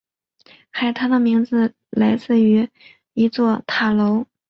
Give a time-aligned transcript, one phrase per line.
[0.71, 2.67] 海滩的名字来自于
[3.13, 4.25] 一座塔楼。